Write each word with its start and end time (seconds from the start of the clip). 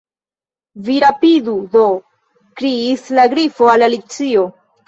"Vi 0.87 0.95
rapidu 1.03 1.53
do," 1.77 1.83
kriis 2.63 3.07
la 3.19 3.29
Grifo 3.37 3.73
al 3.75 3.89
Alicio. 3.91 4.49